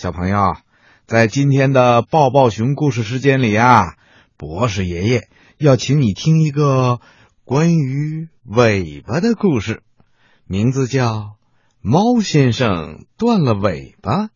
[0.00, 0.54] 小朋友，
[1.08, 3.96] 在今天的抱抱熊故事时间里啊，
[4.36, 5.28] 博士爷爷
[5.58, 7.00] 要请你听一个
[7.44, 9.82] 关于尾巴的故事，
[10.46, 11.04] 名字叫
[11.80, 14.26] 《猫先生断了尾巴》，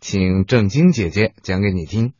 [0.00, 2.14] 请正晶姐姐讲给你听。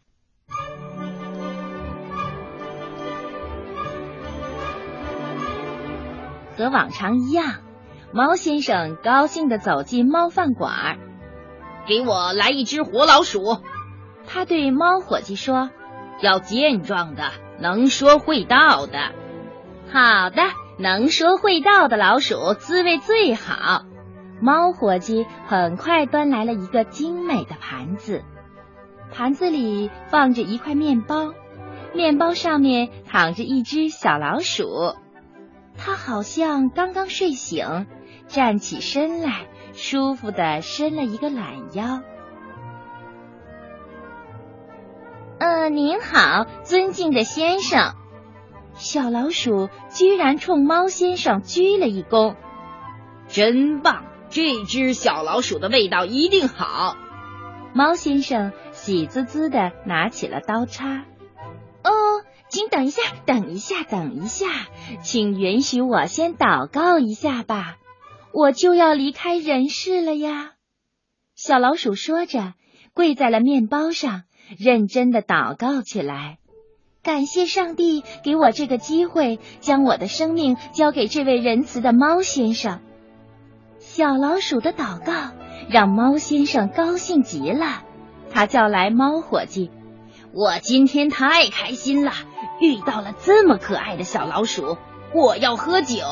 [6.59, 7.63] 和往常一样，
[8.13, 10.99] 猫先生高兴地走进猫饭馆。
[11.87, 13.59] 给我来一只活老鼠，
[14.27, 15.71] 他对猫伙计说
[16.23, 19.13] ：“要健壮的，能说会道的。”
[19.93, 20.43] 好的，
[20.79, 23.85] 能说会道的老鼠滋味最好。
[24.41, 28.25] 猫伙计很快端来了一个精美的盘子，
[29.13, 31.33] 盘子里放着一块面包，
[31.95, 34.95] 面包上面躺着一只小老鼠，
[35.77, 37.87] 它好像刚刚睡醒，
[38.27, 39.47] 站起身来。
[39.75, 42.01] 舒服的伸了一个懒腰。
[45.39, 47.95] 呃，您好，尊敬的先生。
[48.75, 52.37] 小老鼠居然冲猫先生鞠了一躬。
[53.29, 56.97] 真棒，这只小老鼠的味道一定好。
[57.73, 61.05] 猫先生喜滋滋的拿起了刀叉。
[61.83, 61.91] 哦，
[62.49, 64.47] 请等一下，等一下，等一下，
[65.03, 67.77] 请允许我先祷告一下吧。
[68.37, 70.55] 我就要离开人世了呀！
[71.37, 72.55] 小老鼠说着，
[72.93, 74.25] 跪在了面包上，
[74.59, 76.39] 认真的祷告起来。
[77.01, 82.81] 感谢上帝给我这个机会，将我的生命交给这位仁慈的猫先生。
[83.79, 85.31] 小老鼠的祷告
[85.71, 87.85] 让猫先生高兴极了，
[88.33, 89.71] 他叫来猫伙计
[90.35, 92.11] ：“我今天太开心了，
[92.61, 94.77] 遇到了这么可爱的小老鼠，
[95.15, 96.03] 我要喝酒。”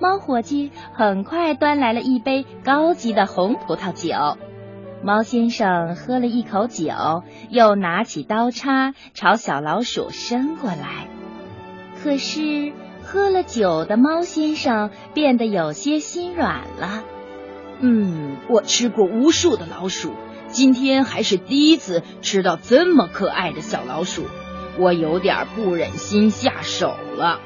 [0.00, 4.38] 猫伙计很快端来了一杯高级的红葡萄酒，
[5.02, 11.08] 猫先生喝了一口酒，又拿起刀叉朝小老鼠伸过来。
[12.02, 17.02] 可是喝了酒的猫先生变得有些心软了。
[17.80, 20.12] 嗯，我吃过无数的老鼠，
[20.48, 24.24] 今天还是第一次吃到这么可爱的小老鼠，
[24.78, 27.40] 我有点不忍心下手了。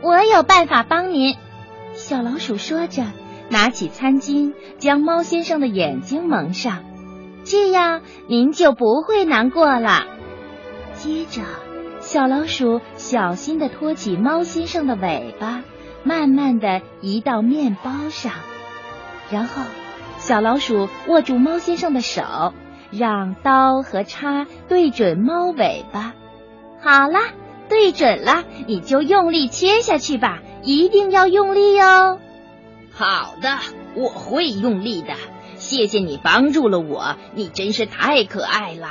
[0.00, 1.36] 我有办法帮您，
[1.94, 3.04] 小老鼠说着，
[3.48, 6.84] 拿起餐巾将猫先生的眼睛蒙上，
[7.44, 10.06] 这样您就不会难过了。
[10.94, 11.42] 接着，
[12.00, 15.62] 小老鼠小心的托起猫先生的尾巴，
[16.04, 18.32] 慢慢的移到面包上，
[19.30, 19.62] 然后，
[20.18, 22.52] 小老鼠握住猫先生的手，
[22.92, 26.14] 让刀和叉对准猫尾巴。
[26.80, 27.18] 好了。
[27.68, 32.18] 对准了，你就用力切下去吧，一定要用力哦。
[32.90, 33.58] 好的，
[33.94, 35.14] 我会用力的。
[35.56, 38.88] 谢谢你帮助了我，你真是太可爱了。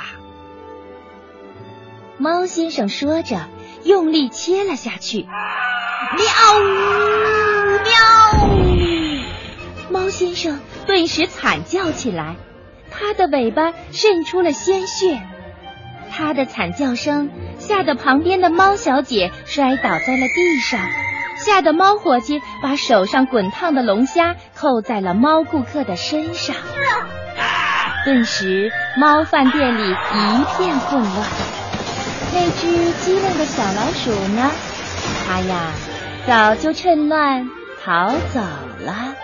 [2.18, 3.48] 猫先生说着，
[3.84, 5.26] 用力切了下去。
[6.16, 6.24] 喵
[7.84, 7.94] 喵！
[9.90, 12.36] 猫先生顿时惨叫起来，
[12.90, 15.20] 它的尾巴渗出了鲜血。
[16.10, 17.30] 他的惨叫声。
[17.58, 20.80] 吓得旁边的猫小姐摔倒在了地上，
[21.36, 26.54] 吓得猫伙计把手上滚烫的龙虾扣在了猫顾客的身上。
[28.04, 31.26] 顿时，猫饭店里一片混乱。
[32.32, 34.50] 那只机灵的小老鼠呢？
[35.26, 35.72] 它呀，
[36.26, 37.48] 早就趁乱
[37.84, 38.40] 逃走
[38.84, 39.14] 了。